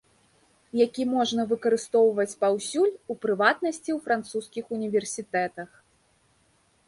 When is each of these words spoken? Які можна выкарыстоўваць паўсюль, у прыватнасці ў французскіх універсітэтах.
Які 0.85 1.03
можна 1.15 1.43
выкарыстоўваць 1.51 2.37
паўсюль, 2.45 2.95
у 3.13 3.17
прыватнасці 3.27 3.79
ў 3.79 3.97
французскіх 4.07 4.65
універсітэтах. 4.79 5.69